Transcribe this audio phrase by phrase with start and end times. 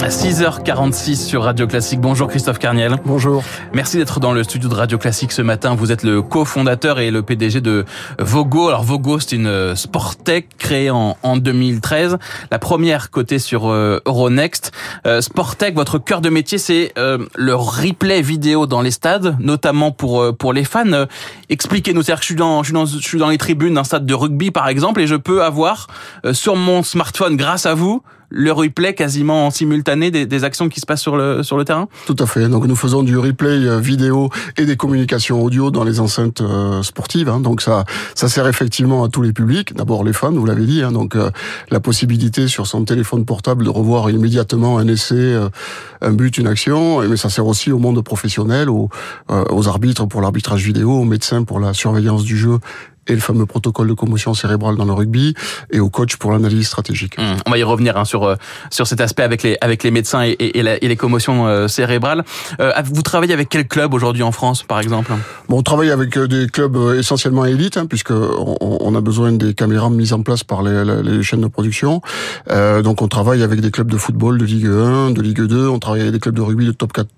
[0.00, 2.00] à 6h46 sur Radio Classique.
[2.00, 2.96] Bonjour Christophe Carniel.
[3.04, 3.44] Bonjour.
[3.72, 5.74] Merci d'être dans le studio de Radio Classique ce matin.
[5.74, 7.84] Vous êtes le cofondateur et le PDG de
[8.18, 8.68] Vogo.
[8.68, 12.18] Alors Vogo, c'est une Sportec créée en, en 2013.
[12.50, 14.72] La première cotée sur euh, Euronext.
[15.06, 19.92] Euh, Sportec, votre cœur de métier, c'est euh, le replay vidéo dans les stades, notamment
[19.92, 20.92] pour euh, pour les fans.
[20.92, 21.06] Euh,
[21.48, 22.02] Expliquez-nous.
[22.02, 24.06] C'est-à-dire que je suis dans je suis dans je suis dans les tribunes d'un stade
[24.06, 25.86] de rugby par exemple et je peux avoir
[26.24, 28.02] euh, sur mon smartphone grâce à vous
[28.32, 31.64] le replay quasiment en simultané des, des, actions qui se passent sur le sur le
[31.64, 31.88] terrain?
[32.06, 32.48] Tout à fait.
[32.48, 37.28] Donc nous faisons du replay vidéo et des communications audio dans les enceintes euh, sportives.
[37.28, 37.40] Hein.
[37.40, 39.74] Donc ça ça sert effectivement à tous les publics.
[39.74, 40.82] D'abord les fans, vous l'avez dit.
[40.82, 40.92] Hein.
[40.92, 41.30] Donc euh,
[41.70, 45.48] la possibilité sur son téléphone portable de revoir immédiatement un essai, euh,
[46.00, 47.00] un but, une action.
[47.08, 48.88] Mais ça sert aussi au monde professionnel, aux,
[49.28, 52.58] aux arbitres pour l'arbitrage vidéo, aux médecins pour la surveillance du jeu
[53.06, 55.34] et le fameux protocole de commotion cérébrale dans le rugby
[55.70, 57.18] et au coach pour l'analyse stratégique.
[57.18, 58.36] Mmh, on va y revenir hein, sur
[58.70, 61.68] sur cet aspect avec les avec les médecins et, et, la, et les commotions euh,
[61.68, 62.24] cérébrales.
[62.60, 65.12] Euh, vous travaillez avec quel club aujourd'hui en France, par exemple?
[65.48, 69.54] Bon, on travaille avec des clubs essentiellement élites, hein, puisque on, on, a besoin des
[69.54, 72.00] caméras mises en place par les, les chaînes de production.
[72.50, 75.68] Euh, donc, on travaille avec des clubs de football de Ligue 1, de Ligue 2.
[75.68, 77.08] On travaille avec des clubs de rugby de top 4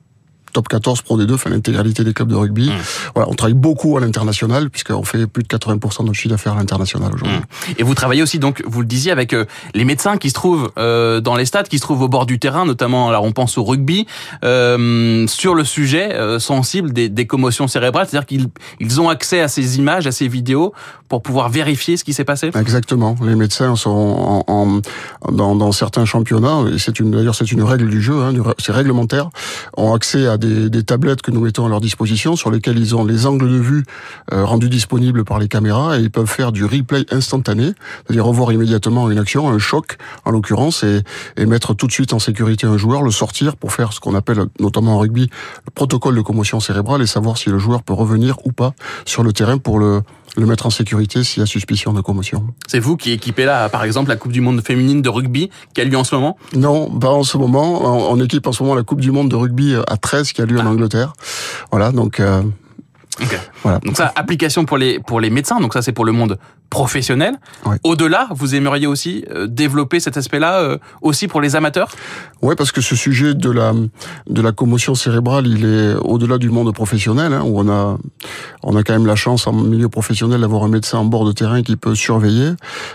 [0.54, 2.70] top 14 Pro D2, enfin l'intégralité des clubs de rugby.
[2.70, 2.72] Mmh.
[3.14, 6.54] Voilà, on travaille beaucoup à l'international puisqu'on fait plus de 80% de notre chiffre d'affaires
[6.54, 7.38] à l'international aujourd'hui.
[7.38, 7.74] Mmh.
[7.78, 10.70] Et vous travaillez aussi donc, vous le disiez, avec euh, les médecins qui se trouvent
[10.78, 13.58] euh, dans les stades, qui se trouvent au bord du terrain, notamment là on pense
[13.58, 14.06] au rugby,
[14.44, 18.48] euh, sur le sujet euh, sensible des, des, commotions cérébrales, c'est-à-dire qu'ils
[18.80, 20.72] ils ont accès à ces images, à ces vidéos
[21.14, 22.50] pour pouvoir vérifier ce qui s'est passé?
[22.58, 23.14] Exactement.
[23.22, 24.80] Les médecins sont en,
[25.30, 26.64] dans, certains championnats
[27.02, 29.30] d'ailleurs c'est une règle du jeu, hein, c'est réglementaire,
[29.76, 33.04] ont accès à des, tablettes que nous mettons à leur disposition sur lesquelles ils ont
[33.04, 33.84] les angles de vue
[34.32, 38.50] euh, rendus disponibles par les caméras et ils peuvent faire du replay instantané, c'est-à-dire revoir
[38.50, 41.04] immédiatement une action, un choc en l'occurrence et,
[41.46, 44.46] mettre tout de suite en sécurité un joueur, le sortir pour faire ce qu'on appelle
[44.58, 45.30] notamment en rugby
[45.64, 48.72] le protocole de commotion cérébrale et savoir si le joueur peut revenir ou pas
[49.04, 50.02] sur le terrain pour le
[50.36, 52.46] le mettre en sécurité s'il y a suspicion de commotion.
[52.66, 55.80] C'est vous qui équipez là, par exemple, la Coupe du Monde féminine de rugby qui
[55.80, 56.36] a lieu en ce moment?
[56.54, 58.10] Non, pas en ce moment.
[58.10, 60.46] On équipe en ce moment la Coupe du Monde de rugby à 13 qui a
[60.46, 60.64] lieu ah.
[60.64, 61.12] en Angleterre.
[61.70, 62.20] Voilà, donc...
[62.20, 62.42] Euh,
[63.22, 63.36] Okay.
[63.62, 63.78] Voilà.
[63.78, 65.60] Donc ça, application pour les pour les médecins.
[65.60, 66.38] Donc ça, c'est pour le monde
[66.74, 67.34] professionnel.
[67.82, 71.88] Au-delà, vous aimeriez aussi euh, développer cet aspect-là euh, aussi pour les amateurs?
[72.42, 73.72] Oui, parce que ce sujet de la
[74.38, 77.96] de la commotion cérébrale, il est au-delà du monde professionnel, hein, où on a
[78.62, 81.32] on a quand même la chance en milieu professionnel d'avoir un médecin en bord de
[81.32, 82.50] terrain qui peut surveiller.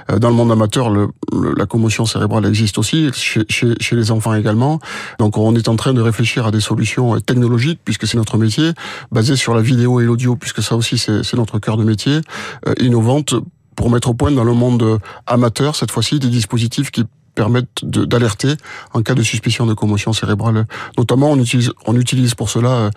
[0.10, 3.96] Euh, dans le monde amateur, le, le, la commotion cérébrale existe aussi chez, chez, chez
[3.96, 4.80] les enfants également.
[5.20, 8.68] Donc on est en train de réfléchir à des solutions technologiques, puisque c'est notre métier,
[9.12, 12.22] basées sur la vidéo et l'audio, puisque ça aussi c'est notre cœur de métier,
[12.68, 13.34] euh, innovante
[13.80, 18.56] pour mettre au point dans le monde amateur, cette fois-ci, des dispositifs qui permettent d'alerter
[18.94, 20.68] en cas de suspicion de commotion cérébrale.
[20.98, 22.90] Notamment, on utilise, on utilise pour cela euh,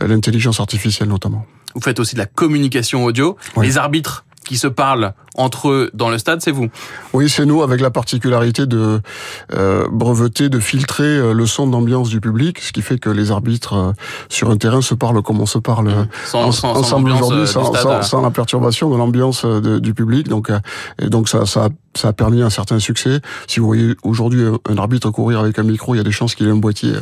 [0.00, 1.44] l'intelligence artificielle notamment.
[1.74, 3.36] Vous faites aussi de la communication audio.
[3.54, 3.66] Oui.
[3.66, 6.66] Les arbitres qui se parlent entre eux dans le stade, c'est vous
[7.12, 9.00] Oui, c'est nous, avec la particularité de
[9.54, 13.30] euh, breveter, de filtrer euh, le son d'ambiance du public, ce qui fait que les
[13.30, 13.92] arbitres euh,
[14.28, 16.08] sur un terrain se parlent comme on se parle Mmh.
[16.26, 20.28] sans, en, sans, ensemble aujourd'hui, sans, sans, sans, sans, la perturbation de l'ambiance du public.
[20.28, 20.50] Donc,
[21.00, 23.20] et donc ça, ça, ça a permis un certain succès.
[23.46, 26.34] Si vous voyez aujourd'hui un arbitre courir avec un micro, il y a des chances
[26.34, 26.92] qu'il ait un boîtier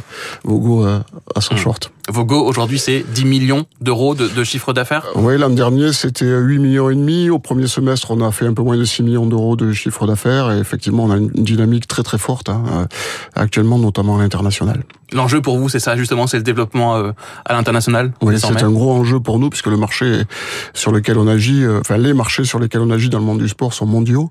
[0.45, 1.59] Vogo à son mmh.
[1.59, 1.93] short.
[2.09, 5.07] Vogo, aujourd'hui, c'est 10 millions d'euros de, de chiffre d'affaires?
[5.15, 7.29] Oui, l'an dernier, c'était 8 millions et demi.
[7.29, 10.07] Au premier semestre, on a fait un peu moins de 6 millions d'euros de chiffre
[10.07, 12.89] d'affaires et effectivement, on a une dynamique très très forte hein,
[13.35, 14.85] actuellement, notamment à l'international.
[15.13, 17.13] L'enjeu pour vous, c'est ça justement, c'est le développement euh,
[17.47, 20.25] à l'international Oui, c'est un gros enjeu pour nous puisque le marché
[20.75, 23.39] sur lequel on agit, euh, enfin les marchés sur lesquels on agit dans le monde
[23.39, 24.29] du sport sont mondiaux.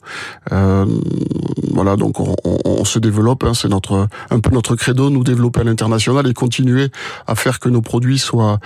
[0.51, 0.85] Euh,
[1.73, 5.23] voilà, donc on, on, on se développe, hein, c'est notre un peu notre credo, nous
[5.23, 6.91] développer à l'international et continuer
[7.25, 8.59] à faire que nos produits soient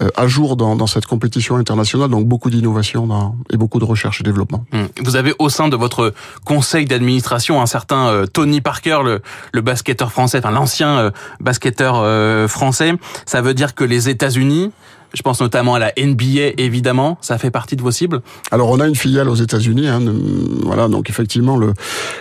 [0.00, 2.08] euh, à jour dans, dans cette compétition internationale.
[2.08, 3.06] Donc beaucoup d'innovation
[3.50, 4.64] et beaucoup de recherche et développement.
[5.02, 6.14] Vous avez au sein de votre
[6.46, 9.20] conseil d'administration un certain Tony Parker, le,
[9.52, 11.57] le basketteur français, enfin l'ancien basketteur
[11.96, 12.92] euh, français.
[13.26, 14.72] Ça veut dire que les États-Unis
[15.14, 17.18] je pense notamment à la NBA, évidemment.
[17.20, 18.20] Ça fait partie de vos cibles.
[18.50, 19.88] Alors, on a une filiale aux États-Unis.
[19.88, 20.00] Hein,
[20.64, 21.72] voilà, donc effectivement, le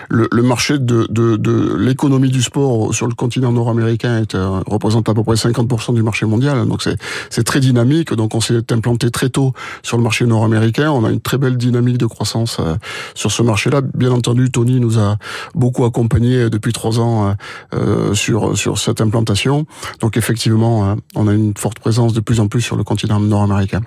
[0.09, 5.09] le, le marché de de, de l'économie du sport sur le continent nord-américain euh, représente
[5.09, 6.65] à peu près 50% du marché mondial.
[6.67, 6.87] Donc,
[7.29, 8.13] c'est très dynamique.
[8.13, 9.53] Donc, on s'est implanté très tôt
[9.83, 10.91] sur le marché nord-américain.
[10.91, 12.75] On a une très belle dynamique de croissance euh,
[13.15, 13.81] sur ce marché-là.
[13.81, 15.17] Bien entendu, Tony nous a
[15.55, 17.35] beaucoup accompagné depuis trois ans
[17.73, 19.65] euh, sur sur cette implantation.
[19.99, 23.81] Donc, effectivement, on a une forte présence de plus en plus sur le continent nord-américain.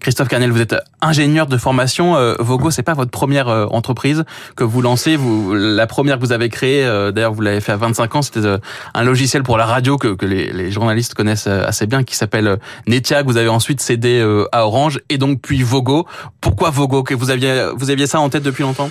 [0.00, 2.16] Christophe Carnel, vous êtes ingénieur de formation.
[2.16, 4.24] Euh, Vogo, c'est pas votre première euh, entreprise
[4.56, 5.16] que vous lancez.
[5.16, 8.22] Vous, la première que vous avez créée, euh, d'ailleurs, vous l'avez fait à 25 ans.
[8.22, 8.56] C'était
[8.94, 13.22] un logiciel pour la radio que, les, journalistes connaissent assez bien, qui s'appelle Netia.
[13.22, 14.20] Que vous avez ensuite cédé
[14.52, 16.06] à Orange et donc puis Vogo.
[16.40, 17.02] Pourquoi Vogo?
[17.02, 18.90] Que vous aviez, vous aviez ça en tête depuis longtemps?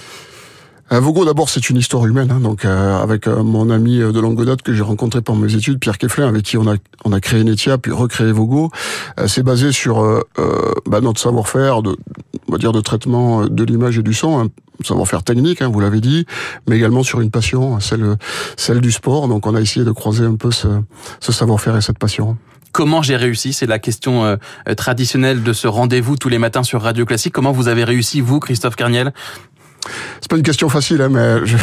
[0.91, 2.31] Vogo, d'abord, c'est une histoire humaine.
[2.31, 5.53] Hein, donc, euh, avec euh, mon ami de longue date que j'ai rencontré pendant mes
[5.53, 6.75] études, Pierre Kefflin, avec qui on a
[7.05, 8.71] on a créé Netia, puis recréé Vogo.
[9.27, 10.03] c'est basé sur
[10.85, 11.95] bah, notre savoir-faire, de
[12.47, 14.47] on va dire de traitement de l'image et du son, un
[14.83, 16.25] savoir-faire technique, hein, vous l'avez dit,
[16.67, 18.17] mais également sur une passion, celle
[18.57, 19.27] celle du sport.
[19.27, 20.67] Donc, on a essayé de croiser un peu ce,
[21.19, 22.37] ce savoir-faire et cette passion.
[22.71, 24.37] Comment j'ai réussi C'est la question
[24.77, 27.33] traditionnelle de ce rendez-vous tous les matins sur Radio Classique.
[27.33, 29.11] Comment vous avez réussi, vous, Christophe Carniel,
[30.21, 31.57] c'est pas une question facile, hein, mais je,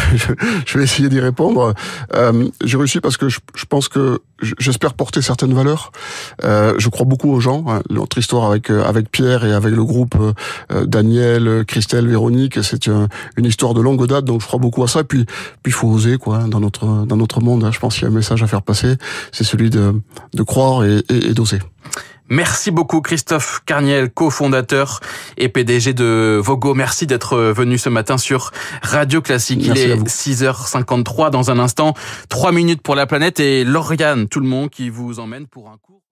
[0.66, 1.74] je, vais essayer d'y répondre.
[2.14, 4.20] Euh, j'ai réussi parce que je, je pense que
[4.58, 5.92] j'espère porter certaines valeurs.
[6.44, 7.64] Euh, je crois beaucoup aux gens.
[7.68, 7.82] Hein.
[7.90, 10.16] Notre histoire avec euh, avec Pierre et avec le groupe
[10.72, 14.88] euh, Daniel, Christelle, Véronique, c'est une histoire de longue date, donc je crois beaucoup à
[14.88, 15.00] ça.
[15.00, 15.26] Et puis
[15.62, 17.64] puis faut oser quoi hein, dans notre dans notre monde.
[17.64, 17.70] Hein.
[17.72, 18.96] Je pense qu'il y a un message à faire passer,
[19.32, 19.94] c'est celui de
[20.34, 21.60] de croire et, et d'oser.
[22.28, 25.00] Merci beaucoup Christophe Carniel, cofondateur
[25.36, 26.74] et PDG de Vogo.
[26.74, 28.50] Merci d'être venu ce matin sur
[28.82, 29.60] Radio Classique.
[29.62, 31.94] Il est 6h53 dans un instant.
[32.28, 35.76] 3 minutes pour la planète et Lauriane, tout le monde qui vous emmène pour un
[35.76, 36.02] cours.